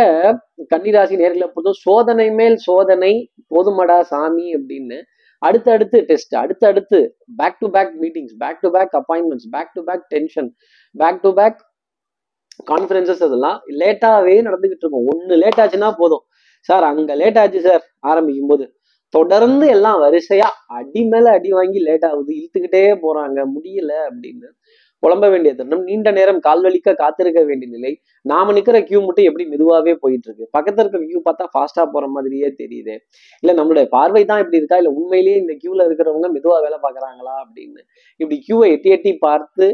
கன்னிராசி 0.73 1.17
நேர்களை 1.23 1.47
பொறுத்தும் 1.49 1.81
சோதனை 1.85 2.27
மேல் 2.39 2.57
சோதனை 2.67 3.13
போதுமடா 3.53 3.99
சாமி 4.11 4.47
அப்படின்னு 4.59 4.99
அடுத்தடுத்து 5.47 5.99
டெஸ்ட் 6.09 6.35
அடுத்தடுத்து 6.35 6.99
back 7.39 7.59
to 7.59 7.67
back 7.75 7.93
meetings 8.01 8.35
back 8.43 8.61
to 8.61 8.69
back 8.71 8.93
appointments 8.99 9.49
back 9.55 9.73
to 9.73 9.83
back 9.83 10.05
tension 10.07 10.49
back 10.95 11.21
to 11.21 11.31
back 11.39 11.59
conferences 12.71 13.23
அதெல்லாம் 13.27 13.59
லேட்டாகவே 13.81 14.35
நடந்துகிட்டு 14.47 14.83
இருக்கும். 14.83 15.05
ஒன்று 15.11 15.35
லேட் 15.43 15.59
ஆச்சுன்னா 15.63 15.89
போதும். 15.97 16.23
சார் 16.69 16.85
அங்கே 16.89 17.13
லேட் 17.21 17.39
ஆச்சு 17.43 17.61
சார் 17.61 17.83
ஆரம்பிக்கும் 18.11 18.51
போது. 18.51 18.65
தொடர்ந்து 19.13 19.65
எல்லாம் 19.67 19.97
வரிசையா 20.01 20.49
அடி 20.77 21.01
மேல 21.11 21.25
அடி 21.37 21.49
வாங்கி 21.51 21.79
லேட் 21.87 22.05
ஆகுது. 22.09 22.31
இழுத்துக்கிட்டே 22.39 22.83
போறாங்க. 23.05 23.39
முடியல 23.55 23.93
அப்படின்னு 24.09 24.49
புலம்ப 25.03 25.25
வேண்டிய 25.33 25.51
தருணம் 25.53 25.83
நீண்ட 25.89 26.09
நேரம் 26.17 26.39
கால்வலிக்க 26.45 26.93
காத்திருக்க 27.01 27.41
வேண்டிய 27.49 27.69
நிலை. 27.75 27.91
நாம 28.25 28.53
நிக்கிற 28.57 28.77
கியூ 28.89 28.99
மட்டும் 29.07 29.27
எப்படி 29.29 29.45
மெதுவாகவே 29.53 29.93
போயிட்டு 30.03 30.27
இருக்கு 30.29 30.45
பக்கத்துல 30.57 30.83
இருக்கிற 30.83 31.01
கியூ 31.09 31.21
பார்த்தா 31.27 31.45
ஃபாஸ்டா 31.53 31.83
போற 31.95 32.07
மாதிரியே 32.07 32.49
தெரியுது. 32.61 32.95
இல்ல 33.43 33.53
நம்மளுடைய 33.59 33.87
பார்வை 33.95 34.23
தான் 34.31 34.41
இப்படி 34.43 34.61
இருக்கா? 34.61 34.79
இல்ல 34.83 34.91
உண்மையிலேயே 34.99 35.37
இந்த 35.43 35.55
கியூல 35.63 35.87
இருக்கிறவங்க 35.89 36.29
மெதுவா 36.37 36.59
வேலை 36.67 36.79
பாக்குறாங்களா 36.85 37.35
அப்படின்னு. 37.43 37.81
இப்படி 38.19 38.37
கியூவை 38.47 38.69
எட்டி 38.75 38.91
எட்டி 38.97 39.13
பார்த்து 39.27 39.67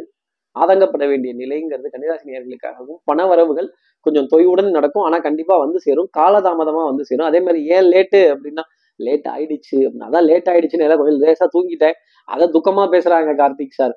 ஆதங்கப்பட 0.56 1.06
வேண்டிய 1.12 1.32
நிலைங்கிறது 1.42 1.88
கன்னிராசி 1.94 2.26
நேர்களுக்காகவும் 2.32 3.00
பண 3.10 3.26
வரவுகள் 3.32 3.68
கொஞ்சம் 4.06 4.28
தொய்வுடன் 4.34 4.78
நடக்கும். 4.78 5.06
ஆனா 5.08 5.18
கண்டிப்பா 5.28 5.56
வந்து 5.58 5.80
சேரும். 5.86 6.10
காலதாமதமா 6.18 6.84
வந்து 6.92 7.04
சேரும். 7.10 7.28
அதே 7.30 7.40
மாதிரி 7.48 7.62
ஏன் 7.76 7.88
லேட்டு 7.94 8.22
அப்படின்னா 8.34 8.64
லேட் 9.08 9.28
ஆயிடுச்சு. 9.36 9.78
அப்படின்னா 9.86 10.08
அதான் 10.10 10.28
லேட் 10.30 10.50
ஆயிடுச்சுன்னு 10.52 10.86
எல்லாம் 10.88 11.02
கொஞ்சம் 11.02 11.24
லேசா 11.26 11.48
தூங்கிட்டேன். 11.56 11.98
அதை 12.28 12.46
துக்கமா 12.56 12.84
பேசுறாங்க 12.96 13.32
கார்த்திக் 13.42 13.78
சார் 13.80 13.94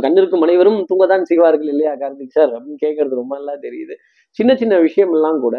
கண்ணிருக்கும் 0.00 0.44
அனைவரும் 0.46 0.80
தூங்கதான் 0.90 1.28
செய்வார்கள் 1.30 1.70
இல்லையா 1.74 1.92
கார்த்திக் 2.02 2.36
சார் 2.36 2.50
அப்படின்னு 2.50 2.80
கேட்கறது 2.86 3.20
ரொம்ப 3.22 3.32
நல்லா 3.36 3.54
தெரியுது. 3.66 3.96
சின்ன 4.38 4.56
சின்ன 4.56 4.74
விஷயம் 4.78 5.12
எல்லாம் 5.12 5.40
கூட 5.40 5.56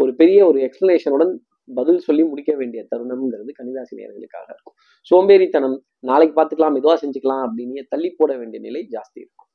ஒரு 0.00 0.12
பெரிய 0.14 0.40
ஒரு 0.46 0.58
எக்ஸ்பிளனேஷனுடன் 0.66 1.32
பதில் 1.74 1.98
சொல்லி 1.98 2.22
முடிக்க 2.24 2.52
வேண்டிய 2.56 2.80
தருணம்ங்கிறது 2.90 3.50
கன்னிராசி 3.58 3.94
நேர்களுக்காக 3.98 4.46
இருக்கும். 4.54 4.76
சோம்பேறித்தனம் 5.10 5.76
நாளைக்கு 6.00 6.34
பார்த்துக்கலாம் 6.38 6.74
மெதுவா 6.76 6.94
செஞ்சுக்கலாம் 7.02 7.42
அப்படின்னு 7.44 7.82
தள்ளி 7.88 8.10
போட 8.16 8.30
வேண்டிய 8.36 8.60
நிலை 8.66 8.80
ஜாஸ்தி 8.94 9.18
இருக்கும். 9.22 9.48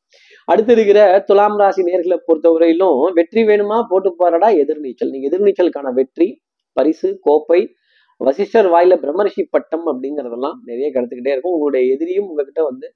அடுத்து 0.45 0.73
இருக்கிற 0.73 0.99
துலாம் 1.25 1.57
ராசி 1.57 1.81
நேர்களை 1.83 2.17
பொறுத்தவரையிலும் 2.27 2.99
வெற்றி 3.13 3.41
வேணுமா? 3.43 3.77
போட்டு 3.89 4.09
போறடா 4.19 4.49
எதிர்நீச்சல். 4.63 5.11
நீங்க 5.13 5.27
எதிர்நீச்சலுக்கான 5.31 5.91
வெற்றி 5.99 6.27
பரிசு 6.77 7.09
கோப்பை 7.21 7.59
வசிஷ்டர் 8.21 8.67
வாயில 8.67 8.93
பிரம்மரிஷி 9.01 9.43
பட்டம் 9.49 9.85
அப்படிங்கிறதெல்லாம் 9.91 10.57
நிறைய 10.65 10.87
கருத்துக்கிட்டே 10.93 11.33
இருக்கும். 11.33 11.55
உங்களுடைய 11.55 11.93
எதிரியும் 11.95 12.27
உங்ககிட்ட 12.27 12.61
வந்து 12.63 12.87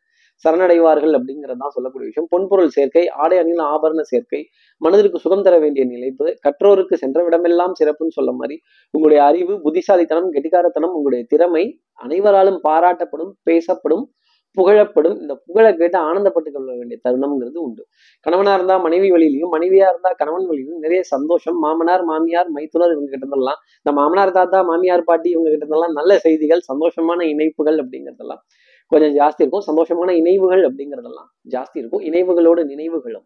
சரணடைவார்கள் 0.45 1.13
அப்படிங்கிறதான் 1.17 1.73
சொல்லக்கூடிய 1.75 2.07
விஷயம். 2.09 2.27
பொன்பொருள் 2.33 2.71
சேர்க்கை 2.75 3.03
ஆடை 3.23 3.37
அணியில் 3.37 3.63
ஆபரண 3.73 4.01
சேர்க்கை 4.11 4.41
மனதிற்கு 4.81 5.19
சுகம் 5.19 5.41
தர 5.41 5.55
வேண்டிய 5.59 5.83
நிலைப்பு 5.85 6.25
கற்றோருக்கு 6.45 6.97
சென்ற 6.97 7.23
விடமெல்லாம் 7.27 7.73
சிறப்புன்னு 7.79 8.17
சொல்ல 8.19 8.31
மாதிரி 8.31 8.55
உங்களுடைய 8.93 9.21
அறிவு 9.23 9.55
புத்திசாலித்தனம் 9.61 10.31
கெட்டிக்காரத்தனம் 10.33 10.93
உங்களுடைய 10.93 11.25
திறமை 11.27 11.65
அனைவராலும் 11.99 12.59
பாராட்டப்படும் 12.69 13.33
பேசப்படும் 13.43 14.05
புகழப்படும். 14.57 15.17
இந்த 15.21 15.33
புகழை 15.45 15.75
கேட்டு 15.75 15.97
ஆனந்தப்பட்டு 15.99 16.51
கொள்ள 16.51 16.69
வேண்டிய 16.75 16.97
தருணம்ங்கிறது 17.07 17.59
உண்டு. 17.65 17.83
கணவனா 18.25 18.53
இருந்தா 18.53 18.77
மனைவி 18.77 19.09
வழியிலையும் 19.11 19.53
மனைவியா 19.55 19.87
இருந்தா 19.93 20.11
கணவன் 20.11 20.47
வழியிலும் 20.47 20.79
நிறைய 20.79 21.01
சந்தோஷம். 21.03 21.57
மாமனார் 21.59 22.03
மாமியார் 22.03 22.49
மைத்துனர் 22.49 22.91
இவங்க 22.91 23.09
கிட்ட 23.09 23.25
இருந்தெல்லாம் 23.27 23.59
இந்த 23.77 23.91
மாமனார் 23.99 24.31
தாத்தா 24.31 24.61
மாமியார் 24.61 25.03
பாட்டி 25.03 25.29
இவங்க 25.29 25.49
கிட்ட 25.49 25.65
இருந்தெல்லாம் 25.65 25.91
நல்ல 25.91 26.17
செய்திகள் 26.17 26.61
சந்தோஷமான 26.71 27.19
இணைப்புகள் 27.33 27.77
அப்படிங்கிறதெல்லாம் 27.83 28.41
கொஞ்சம் 28.91 29.15
ஜாஸ்தி 29.15 29.41
இருக்கும். 29.43 29.65
சந்தோஷமான 29.69 30.09
இணைவுகள் 30.11 30.63
அப்படிங்கிறதெல்லாம் 30.69 31.29
ஜாஸ்தி 31.49 31.77
இருக்கும். 31.81 32.01
இணைவுகளோட 32.01 32.59
நினைவுகளும். 32.65 33.25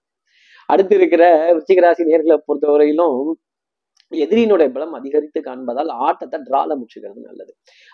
அடுத்து 0.69 0.95
இருக்கிற 0.95 1.23
ருச்சிகராசி 1.55 2.03
நேர்களை 2.11 2.37
பொறுத்தவரையிலும் 2.47 3.17
எதிரியினுடைய 4.23 4.67
பலம் 4.75 4.95
அதிகரித்து 4.99 5.39
காண்பதால் 5.47 5.91
ஆட்டத்தை 6.07 6.39
டிரால 6.47 6.69
முடிச்சுக்கிறது 6.79 7.21
நல்லது. 7.29 7.51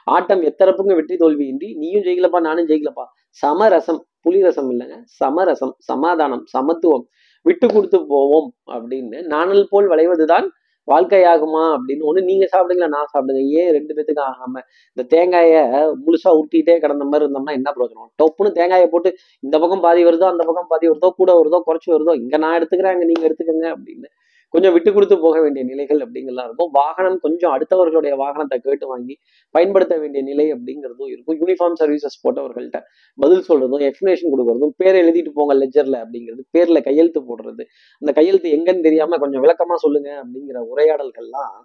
ஆட்டம் 0.07 0.43
எத்தரப்புக்கும் 0.49 0.99
வெற்றி 0.99 1.17
தோல்வியின்றி 1.23 1.69
நீயும் 1.81 2.05
ஜெயிக்கலப்பா 2.07 2.41
நானும் 2.49 2.69
ஜெயிக்கலப்பா. 2.71 3.05
சமரசம் 3.43 4.01
புலிரசம் 4.25 4.69
இல்லைங்க. 4.73 4.97
சமரசம் 5.21 5.73
சமாதானம் 5.89 6.45
சமத்துவம் 6.55 7.05
விட்டு 7.45 7.67
கொடுத்து 7.73 7.99
போவோம் 8.13 8.49
அப்படின்னு 8.75 9.19
நானல் 9.33 9.69
போல் 9.73 9.91
விளைவதுதான் 9.91 10.47
வாழ்க்கையாகுமா 10.87 11.63
அப்படின்னு 11.73 12.03
ஒன்று 12.09 12.21
நீங்கள் 12.27 12.51
சாப்பிடுங்களா 12.53 12.87
நான் 12.95 13.09
சாப்பிடுங்க. 13.13 13.41
ஏன் 13.59 13.71
ரெண்டு 13.75 13.91
பேத்துக்கும் 13.95 14.27
ஆகாம 14.29 14.61
இந்த 14.91 15.03
தேங்காயை 15.13 15.59
முழுசாக 16.05 16.39
ஊட்டிகிட்டே 16.39 16.75
கிடந்த 16.83 17.05
மாதிரி 17.11 17.25
இருந்தோம்னா 17.25 17.55
என்ன 17.59 17.71
பிரயோஜனம்? 17.75 18.11
டொப்புன்னு 18.21 18.51
தேங்காயை 18.59 18.87
போட்டு 18.93 19.09
இந்த 19.45 19.55
பக்கம் 19.63 19.83
பாதி 19.85 20.03
வருதோ 20.07 20.27
அந்த 20.33 20.43
பக்கம் 20.49 20.69
பாதி 20.71 20.87
வருதோ 20.91 21.09
கூட 21.19 21.33
வருதோ 21.39 21.59
குறைச்சி 21.67 21.89
வருதோ 21.95 22.15
இங்கே 22.21 22.39
நான் 22.45 22.57
எடுத்துக்கிறேன் 22.59 22.93
அங்கே 22.95 23.09
நீங்கள் 23.11 23.27
எடுத்துக்கங்க 23.29 23.67
அப்படின்னு 23.75 24.09
கொஞ்சம் 24.53 24.73
விட்டு 24.75 24.91
கொடுத்து 24.93 25.15
போக 25.25 25.35
வேண்டிய 25.43 25.63
நிலைகள் 25.71 26.01
அப்படிங்கலாம் 26.05 26.47
இருக்கும். 26.49 26.69
வாகனம் 26.79 27.17
கொஞ்சம் 27.25 27.53
அடுத்தவர்களுடைய 27.55 28.13
வாகனத்தை 28.23 28.57
கேட்டு 28.67 28.87
வாங்கி 28.91 29.15
பயன்படுத்த 29.55 29.97
வேண்டிய 30.03 30.23
நிலை 30.29 30.47
அப்படிங்கிறதும் 30.55 31.11
இருக்கும். 31.13 31.37
யூனிஃபார்ம் 31.41 31.77
சர்வீசஸ் 31.81 32.19
போட்டவர்கள்ட்ட 32.25 32.81
பதில் 33.17 33.45
சொல்றதும் 33.49 33.85
எக்ஸ்பிளேஷன் 33.89 34.33
கொடுக்கறதும் 34.33 34.73
பேரை 34.83 34.99
எழுதிட்டு 35.03 35.33
போங்க 35.39 35.55
லெஜர்ல 35.61 35.97
அப்படிங்கிறது 36.05 36.43
பேர்ல 36.57 36.81
கையெழுத்து 36.89 37.21
போடுறது 37.29 37.65
அந்த 38.01 38.13
கையெழுத்து 38.19 38.55
எங்கன்னு 38.57 38.85
தெரியாம 38.89 39.19
கொஞ்சம் 39.25 39.43
விளக்கமா 39.45 39.77
சொல்லுங்க 39.85 40.09
அப்படிங்கிற 40.23 40.61
உரையாடல்கள்லாம் 40.73 41.55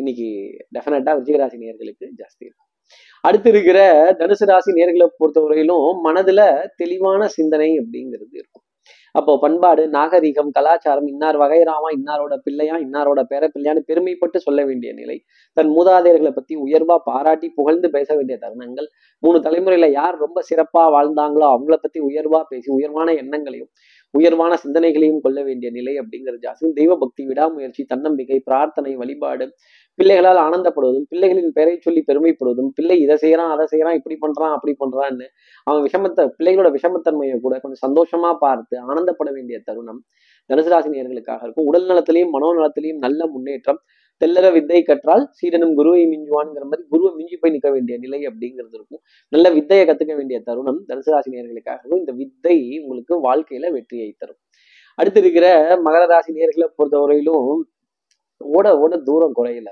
இன்னைக்கு 0.00 0.28
டெஃபினட்டா 0.76 1.12
விஜயராசி 1.18 1.58
நேர்களுக்கு 1.64 2.06
ஜாஸ்தி 2.20 2.42
இருக்கும் 2.46 2.70
அடுத்து 3.24 3.48
இருக்கிற 3.52 3.78
தனுசு 4.18 4.44
ராசி 4.50 4.70
நேர்களை 4.78 5.06
பொறுத்தவரையிலும் 5.20 5.86
மனதுல 6.06 6.40
தெளிவான 6.80 7.28
சிந்தனை 7.36 7.68
அப்படிங்கிறது 7.80 8.34
இருக்கும். 8.40 8.55
அப்போ 9.12 9.38
பண்பாடு 9.38 9.88
நாகரிகம் 9.88 10.50
கலாச்சாரம் 10.50 11.06
இன்னார் 11.06 11.36
வகைராமா 11.36 11.90
இன்னாரோட 11.98 12.34
பிள்ளையா 12.36 12.76
இன்னாரோட 12.76 13.20
பேர 13.30 13.44
பிள்ளையான்னு 13.54 13.82
பெருமைப்பட்டு 13.86 14.36
சொல்ல 14.36 14.64
வேண்டிய 14.64 14.92
நிலை. 14.92 15.16
தன் 15.56 15.70
மூதாதையர்களை 15.70 16.30
பத்தி 16.30 16.56
உயர்வா 16.56 16.96
பாராட்டி 17.04 17.48
புகழ்ந்து 17.48 17.90
பேச 17.90 18.08
வேண்டிய 18.14 18.38
தருணங்கள். 18.42 18.88
மூணு 19.22 19.38
தலைமுறையில 19.38 19.90
யார் 19.90 20.16
ரொம்ப 20.16 20.42
சிறப்பா 20.50 20.84
வாழ்ந்தாங்களோ 20.96 21.46
அவங்கள 21.54 21.76
பத்தி 21.76 22.00
உயர்வா 22.00 22.42
பேசி 22.48 22.70
உயர்வான 22.72 23.12
எண்ணங்களையும் 23.12 23.70
உயர்வான 24.18 24.52
சிந்தனைகளையும் 24.64 25.20
கொள்ள 25.20 25.38
வேண்டிய 25.42 25.68
நிலை 25.76 25.94
அப்படிங்கிறது 26.00 26.38
ஜாஸ்தி 26.46 26.72
தெய்வ 26.72 26.92
பக்தி 26.98 27.22
விடாமுயற்சி 27.26 27.84
தன்னம்பிக்கை 27.84 28.38
பிரார்த்தனை 28.48 28.92
வழிபாடு. 28.96 29.46
பிள்ளைகளால் 29.98 30.40
ஆனந்தப்படுவதும் 30.46 31.06
பிள்ளைகளின் 31.12 31.52
பெயரை 31.52 31.74
சொல்லி 31.80 32.00
பெருமைப்படுவதும் 32.08 32.70
பிள்ளை 32.74 32.96
இதை 33.00 33.16
செய்யறான் 33.22 33.52
அதை 33.54 33.66
செய்யறான் 33.70 33.98
இப்படி 34.00 34.16
பண்றான் 34.24 34.54
அப்படி 34.56 34.74
பண்றான்னு 34.84 35.26
அவன் 35.66 35.84
விஷமத்தை 35.86 36.24
பிள்ளைகளோட 36.38 36.70
விஷமத்தன்மையை 36.76 37.36
கூட 37.40 37.54
கொஞ்சம் 37.58 37.84
சந்தோஷமா 37.86 38.32
பார்த்து 38.38 38.76
ஆனந்தப்பட 38.90 39.30
வேண்டிய 39.32 39.58
தருணம் 39.64 40.00
தனுசு 40.50 40.70
ராசி 40.72 40.90
இருக்கும். 40.98 41.68
உடல் 41.70 41.86
நலத்திலையும் 41.86 42.34
மனோநலத்திலையும் 42.36 43.02
நல்ல 43.06 43.20
முன்னேற்றம். 43.26 43.80
தெல்லற 44.24 44.52
வித்தை 44.52 44.82
கற்றால் 44.82 45.28
சீடனும் 45.30 45.74
குருவை 45.74 46.06
மிஞ்சுவான்ங்கிற 46.06 46.64
மாதிரி 46.64 46.82
குருவை 46.88 47.12
மிஞ்சி 47.14 47.36
போய் 47.36 47.50
நிற்க 47.50 47.70
வேண்டிய 47.70 47.98
நிலை 47.98 48.20
அப்படிங்கிறது 48.26 48.76
இருக்கும். 48.78 49.00
நல்ல 49.28 49.50
வித்தையை 49.50 49.86
கத்துக்க 49.86 50.16
வேண்டிய 50.16 50.40
தருணம் 50.40 50.84
தனுசு 50.88 51.10
ராசி 51.10 51.30
இந்த 51.98 52.12
வித்தை 52.12 52.80
உங்களுக்கு 52.80 53.16
வாழ்க்கையில 53.24 53.70
வெற்றியை 53.70 54.14
தரும். 54.18 54.36
அடுத்து 54.94 55.20
இருக்கிற 55.20 55.46
மகர 55.84 56.06
ராசி 56.06 56.32
நேர்களை 56.32 56.68
பொறுத்தவரையிலும் 56.78 57.62
ஓட 58.38 58.78
ஓட 58.78 58.96
தூரம் 58.98 59.34
குறையல. 59.36 59.68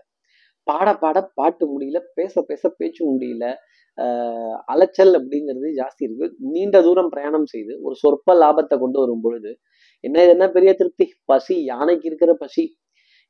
பாட 0.63 0.95
பாட 0.97 1.23
பாட்டு 1.35 1.65
முடியல 1.67 2.01
பேச 2.15 2.43
பேச 2.43 2.69
பேச்சு 2.69 3.19
முடியல. 3.19 3.55
ஆஹ் 3.99 4.59
அலைச்சல் 4.67 5.13
அப்படிங்கிறது 5.21 5.69
ஜாஸ்தி 5.81 6.05
இருக்கு. 6.07 6.37
நீண்ட 6.39 6.83
தூரம் 6.83 7.09
பிரயாணம் 7.09 7.47
செய்து 7.47 7.79
ஒரு 7.83 7.95
சொற்ப 7.95 8.35
லாபத்தை 8.35 8.79
கொண்டு 8.79 8.99
வரும் 8.99 9.21
பொழுது 9.21 9.59
என்ன 10.01 10.23
இது 10.23 10.31
என்ன 10.31 10.51
பெரிய 10.51 10.75
திருப்தி? 10.75 11.07
பசி 11.25 11.65
யானைக்கு 11.65 12.07
இருக்கிற 12.07 12.35
பசி. 12.35 12.65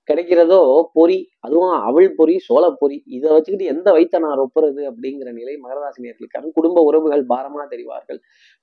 கிடைக்கிறதோ 0.09 0.59
பொறி 0.93 1.19
அதுவும் 1.41 1.75
அவள் 1.81 2.09
பொறி 2.15 2.35
சோள 2.39 2.65
பொறி 2.73 2.97
இதை 3.07 3.29
வச்சுக்கிட்டு 3.33 3.71
எந்த 3.75 3.89
வயித்தை 3.93 4.19
நான் 4.19 4.39
ரொப்புறது 4.39 4.83
அப்படிங்கிற 4.91 5.29
நிலை 5.33 5.55
மகராசினியர்களுக்காக 5.65 6.51
குடும்ப 6.55 6.83
உறவுகள் 6.83 7.25
பாரமா 7.27 7.63
தெரிவார்கள். 7.71 8.19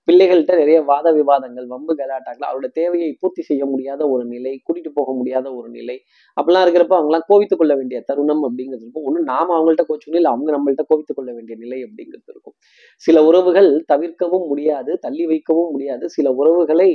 பிள்ளைகள்கிட்ட 0.08 0.54
நிறைய 0.58 0.78
வாத 0.82 1.08
விவாதங்கள் 1.12 1.68
வம்பு 1.68 1.94
கலாட்டாக்கள் 1.96 2.48
அவரோட 2.50 2.68
தேவையை 2.72 3.10
பூர்த்தி 3.22 3.42
செய்ய 3.42 3.64
முடியாத 3.66 4.02
ஒரு 4.10 4.24
நிலை 4.26 4.54
கூட்டிட்டு 4.66 4.92
போக 4.94 5.10
முடியாத 5.14 5.48
ஒரு 5.54 5.70
நிலை. 5.70 5.98
அப்படிலாம் 6.38 6.66
இருக்கிறப்ப 6.66 6.96
அவங்களாம் 7.00 7.28
கோவித்துக் 7.30 7.62
கொள்ள 7.62 7.76
வேண்டிய 7.76 8.00
தருணம் 8.02 8.44
அப்படிங்கிறது 8.44 8.86
இருக்கும். 8.86 9.06
ஒண்ணு 9.08 9.22
நாம 9.24 9.54
அவங்கள்ட்ட 9.58 9.86
கோச்சணும் 9.90 10.20
இல்லை 10.22 10.32
அவங்க 10.32 10.52
நம்மள்ட்ட 10.58 10.86
கோவித்துக் 10.90 11.20
கொள்ள 11.20 11.32
வேண்டிய 11.34 11.58
நிலை 11.58 11.80
அப்படிங்கிறது 11.86 12.32
இருக்கும். 12.34 12.56
சில 13.04 13.18
உறவுகள் 13.24 13.72
தவிர்க்கவும் 13.86 14.48
முடியாது 14.48 14.94
தள்ளி 15.00 15.26
வைக்கவும் 15.26 15.72
முடியாது. 15.72 16.06
சில 16.10 16.28
உறவுகளை 16.34 16.92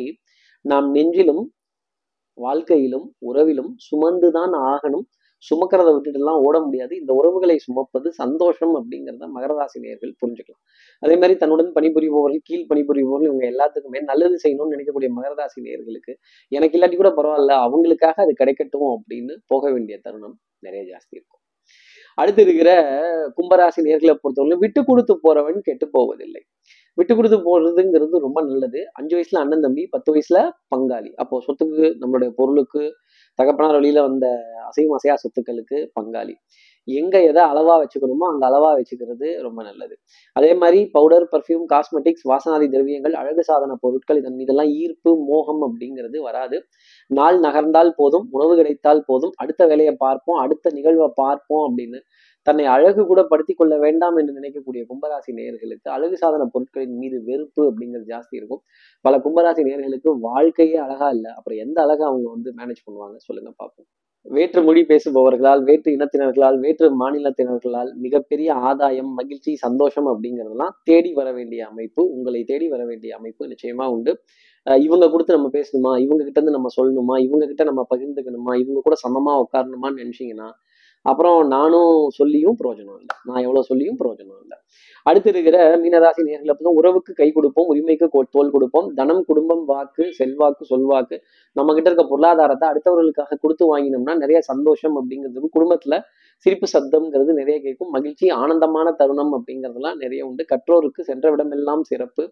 நாம் 0.65 0.89
நெஞ்சிலும் 0.95 1.43
வாழ்க்கையிலும் 2.45 3.07
உறவிலும் 3.29 3.71
சுமந்துதான் 3.87 4.55
ஆகணும். 4.73 5.07
சுமக்கிறத 5.43 5.89
விட்டுட்டு 5.93 6.21
எல்லாம் 6.21 6.41
ஓட 6.47 6.57
முடியாது. 6.61 6.93
இந்த 6.97 7.13
உறவுகளை 7.13 7.57
சுமப்பது 7.59 8.09
சந்தோஷம் 8.13 8.73
அப்படிங்கிறத 8.79 9.27
மகரராசி 9.35 9.79
நேர்கள் 9.85 10.13
புரிஞ்சுக்கலாம். 10.21 10.63
அதே 11.03 11.15
மாதிரி 11.15 11.35
தன்னுடன் 11.37 11.71
பணிபுரிபவர்கள் 11.75 12.43
கீழ் 12.43 12.67
பணிபுரிபவர்கள் 12.71 13.29
இவங்க 13.31 13.45
எல்லாத்துக்குமே 13.53 14.01
நல்லது 14.03 14.37
செய்யணும்னு 14.45 14.75
நினைக்கக்கூடிய 14.75 15.11
மகரராசி 15.19 15.61
நேயர்களுக்கு 15.67 16.15
எனக்கு 16.53 16.79
இல்லாட்டி 16.79 16.97
கூட 16.97 17.11
பரவாயில்ல 17.19 17.55
அவங்களுக்காக 17.67 18.25
அது 18.27 18.35
கிடைக்கட்டும் 18.45 18.89
அப்படின்னு 18.97 19.37
போக 19.47 19.73
வேண்டிய 19.73 19.99
தருணம் 20.03 20.37
நிறைய 20.59 20.83
ஜாஸ்தி 20.93 21.15
இருக்கும். 21.19 21.43
அடுத்து 22.19 22.43
இருக்கிற 22.43 22.71
கும்பராசி 23.37 23.81
நேர்களை 23.89 24.15
பொறுத்தவரை 24.23 24.59
விட்டு 24.59 24.85
கொடுத்து 24.85 25.15
போறவன் 25.25 25.59
கெட்டு 25.63 25.89
போவதில்லை. 25.91 26.43
விட்டு 26.99 27.13
கொடுத்து 27.15 27.39
போறதுங்கிறது 27.47 28.19
ரொம்ப 28.27 28.39
நல்லது. 28.43 28.81
அஞ்சு 28.93 29.15
வயசுல 29.17 29.41
அண்ணன் 29.43 29.65
தம்பி 29.67 29.83
பத்து 29.95 30.11
வயசுல 30.15 30.39
பங்காளி. 30.75 31.11
அப்போ 31.23 31.37
சொத்துக்கு 31.47 31.89
நம்மளுடைய 32.03 32.31
பொருளுக்கு 32.39 32.83
தகப்பனார் 33.39 33.77
வழியில 33.79 34.03
வந்த 34.09 34.27
அசையும் 34.69 34.95
அசையா 34.99 35.15
சொத்துக்களுக்கு 35.25 35.79
பங்காளி. 35.99 36.35
எங்க 36.89 37.17
எதை 37.23 37.43
அளவா 37.53 37.75
வச்சுக்கணுமோ 37.83 38.27
அங்க 38.33 38.45
அளவா 38.49 38.69
வச்சுக்கிறது 38.79 39.29
ரொம்ப 39.47 39.61
நல்லது. 39.63 39.95
அதே 40.37 40.51
மாதிரி 40.55 40.79
பவுடர் 40.97 41.27
பர்ஃப்யூம் 41.33 41.65
காஸ்மெட்டிக்ஸ் 41.73 42.27
வாசனாதி 42.31 42.67
திரவியங்கள் 42.75 43.15
அழகு 43.21 43.43
சாதன 43.49 43.77
பொருட்கள் 43.85 44.21
இதன் 44.21 44.39
இதெல்லாம் 44.45 44.71
ஈர்ப்பு 44.83 45.13
மோகம் 45.31 45.63
அப்படிங்கிறது 45.69 46.19
வராது. 46.29 46.59
நாள் 47.11 47.39
நகர்ந்தால் 47.41 47.93
போதும் 47.97 48.27
உணவு 48.37 48.55
கிடைத்தால் 48.61 49.03
போதும் 49.11 49.35
அடுத்த 49.37 49.67
வேலையை 49.67 49.95
பார்ப்போம் 50.05 50.41
அடுத்த 50.45 50.73
நிகழ்வை 50.79 51.09
பார்ப்போம் 51.23 51.65
அப்படின்னு 51.69 52.01
தன்னை 52.47 52.65
அழகு 52.75 53.03
கூட 53.11 53.21
படுத்தி 53.33 53.55
கொள்ள 53.55 53.75
வேண்டாம் 53.85 54.17
என்று 54.21 54.37
நினைக்கக்கூடிய 54.39 54.83
கும்பராசி 54.91 55.33
நேயர்களுக்கு 55.39 55.89
அழகு 55.97 56.17
சாதன 56.23 56.49
பொருட்களின் 56.55 56.97
மீது 57.03 57.19
வெறுப்பு 57.29 57.63
அப்படிங்கிறது 57.71 58.11
ஜாஸ்தி 58.15 58.35
இருக்கும். 58.41 58.63
பல 59.05 59.17
கும்பராசி 59.27 59.63
நேயர்களுக்கு 59.69 60.13
வாழ்க்கையே 60.29 60.79
அழகா 60.87 61.09
இல்லை. 61.19 61.31
அப்புறம் 61.39 61.63
எந்த 61.67 61.79
அழகா 61.87 62.07
அவங்க 62.13 62.29
வந்து 62.37 62.51
மேனேஜ் 62.61 62.85
பண்ணுவாங்க 62.89 63.19
சொல்லுங்க 63.29 63.53
பார்ப்போம் 63.61 63.89
வேற்று 64.27 64.61
மொழி 64.67 64.81
பேசுபவர்களால் 64.91 65.61
வேற்று 65.67 65.89
இனத்தினர்களால் 65.97 66.57
வேற்று 66.63 66.87
மாநிலத்தினர்களால் 67.03 67.91
மிகப்பெரிய 68.05 68.49
ஆதாயம் 68.69 69.11
மகிழ்ச்சி 69.19 69.53
சந்தோஷம் 69.65 70.09
அப்படிங்கிறதெல்லாம் 70.13 70.75
தேடி 70.89 71.11
வர 71.19 71.29
வேண்டிய 71.37 71.61
அமைப்பு 71.73 72.03
உங்களை 72.17 72.41
தேடி 72.51 72.69
வர 72.75 72.83
வேண்டிய 72.91 73.11
அமைப்பு 73.19 73.51
நிச்சயமா 73.53 73.87
உண்டு. 73.95 74.15
இவங்க 74.67 75.05
கொடுத்து 75.11 75.37
நம்ம 75.37 75.51
பேசணுமா? 75.59 75.93
இவங்க 76.05 76.23
கிட்ட 76.25 76.39
இருந்து 76.41 76.57
நம்ம 76.59 76.71
சொல்லணுமா? 76.79 77.17
இவங்க 77.27 77.45
கிட்ட 77.51 77.65
நம்ம 77.65 77.83
பகிர்ந்துக்கணுமா? 77.93 78.53
இவங்க 78.63 78.81
கூட 78.87 78.97
சமமா 79.05 79.35
உட்காரணுமான்னு 79.45 80.01
நினைச்சீங்கன்னா 80.03 80.49
அப்புறம் 81.11 81.39
நானும் 81.55 81.93
சொல்லியும் 82.19 82.57
பிரயோஜனம் 82.61 82.99
இல்லை. 83.03 83.15
நான் 83.29 83.43
எவ்வளவு 83.47 83.69
சொல்லியும் 83.71 83.99
பிரயோஜனம் 84.01 84.41
இல்லை. 84.45 84.57
அடுத்து 85.07 85.29
இருக்கிற 85.33 85.59
மீனராசி 85.83 86.23
நேர்களை 86.29 86.53
பார்த்தா 86.53 86.73
உறவுக்கு 86.81 87.13
கை 87.21 87.29
கொடுப்போம் 87.37 87.69
உரிமைக்கு 87.73 88.07
தோல் 88.37 88.53
கொடுப்போம். 88.55 88.87
தனம் 89.01 89.23
குடும்பம் 89.29 89.65
வாக்கு 89.73 90.05
செல்வாக்கு 90.19 90.65
சொல்வாக்கு. 90.73 91.17
நம்ம 91.57 91.75
கிட்ட 91.75 91.89
இருக்க 91.91 92.05
பொருளாதாரத்தை 92.13 92.67
அடுத்தவர்களுக்காக 92.73 93.39
கொடுத்து 93.45 93.65
வாங்கினோம்னா 93.73 94.15
நிறைய 94.23 94.41
சந்தோஷம் 94.51 94.97
அப்படிங்கிறது 95.01 95.55
குடும்பத்துல 95.57 95.97
சிரிப்பு 96.47 96.67
சப்தம்ங்கிறது 96.73 97.33
நிறைய 97.41 97.57
கேட்கும். 97.67 97.91
மகிழ்ச்சி 97.97 98.27
ஆனந்தமான 98.41 98.89
தருணம் 99.01 99.33
அப்படிங்கிறதுலாம் 99.37 100.01
நிறைய 100.03 100.21
உண்டு. 100.29 100.43
கற்றோருக்கு 100.53 101.03
சென்ற 101.11 101.27
விடமெல்லாம் 101.35 101.85
சிறப்பு. 101.91 102.25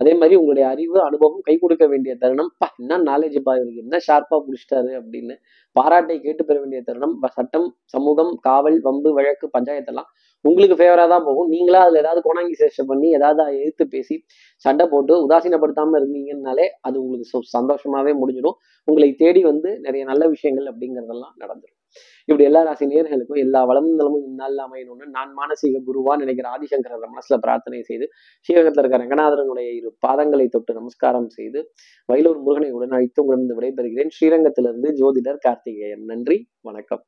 அதே 0.00 0.12
மாதிரி 0.20 0.34
உங்களுடைய 0.40 0.66
அறிவு 0.74 0.96
அனுபவம் 1.08 1.44
கை 1.48 1.54
கொடுக்க 1.56 1.84
வேண்டிய 1.92 2.12
தருணம். 2.22 2.50
பா 2.60 2.68
என்ன 2.82 2.98
நாலேஜ் 3.10 3.38
பா 3.46 3.52
இவருக்கு 3.58 3.84
என்ன 3.86 3.98
ஷார்ப்பா 4.06 4.38
புடிச்சிட்டாரு 4.46 4.90
அப்படின்னு 5.00 5.34
பாராட்டை 5.76 6.16
கேட்டு 6.24 6.42
பெற 6.44 6.56
வேண்டிய 6.62 6.80
தருணம். 6.88 7.14
சட்டம் 7.36 7.68
சமூக 7.94 8.13
சமூகம் 8.14 8.34
காவல் 8.46 8.76
வம்பு 8.86 9.10
வழக்கு 9.16 9.46
பஞ்சாயத்தெல்லாம் 9.56 10.10
உங்களுக்கு 10.44 10.76
ஃபேவரா 10.78 11.04
தான் 11.12 11.24
போகும். 11.26 11.48
நீங்களா 11.52 11.78
அதுல 11.84 12.00
ஏதாவது 12.02 12.20
கோணாங்கி 12.24 12.84
பண்ணி 12.90 13.08
ஏதாவது 13.18 13.42
எதிர்த்து 13.60 13.84
பேசி 13.94 14.14
சண்டை 14.64 14.84
போட்டு 14.92 15.14
உதாசீனப்படுத்தாம 15.26 15.96
இருந்தீங்கன்னாலே 16.00 16.66
அது 16.86 16.96
உங்களுக்கு 17.02 17.46
சந்தோஷமாவே 17.56 18.12
முடிஞ்சிடும். 18.22 18.58
உங்களை 18.88 19.08
தேடி 19.22 19.42
வந்து 19.50 19.70
நிறைய 19.86 20.02
நல்ல 20.10 20.26
விஷயங்கள் 20.34 20.68
அப்படிங்கிறதெல்லாம் 20.72 21.34
நடந்துடும் 21.42 21.80
இப்படி 22.28 22.44
எல்லா 22.48 22.60
ராசி 22.66 22.84
நேர்களுக்கும் 22.90 23.40
எல்லா 23.44 23.60
வளமும் 23.70 23.96
நலமும் 24.00 24.26
இந்நாளில் 24.28 24.62
அமையணும்னு 24.66 25.06
நான் 25.16 25.32
மானசீக 25.40 25.80
குருவா 25.88 26.12
நினைக்கிற 26.22 26.46
ஆதிசங்கரர் 26.54 27.12
மனசுல 27.14 27.38
பிரார்த்தனை 27.44 27.80
செய்து 27.90 28.06
ஸ்ரீரங்கத்தில் 28.48 28.82
இருக்கிற 28.82 29.02
ரங்கநாதரனுடைய 29.04 29.70
இரு 29.78 29.90
பாதங்களை 30.06 30.48
தொட்டு 30.56 30.78
நமஸ்காரம் 30.80 31.30
செய்து 31.38 31.62
வயலூர் 32.08 32.44
முருகனை 32.46 32.70
உடன் 32.78 32.96
அழைத்து 32.98 33.22
உங்களிடம் 33.24 33.58
விடைபெறுகிறேன். 33.60 34.14
ஸ்ரீரங்கத்திலிருந்து 34.18 34.90
ஜோதிடர் 35.02 35.42
கார்த்திகேயன். 35.48 36.06
நன்றி 36.12 36.38
வணக்கம். 36.70 37.04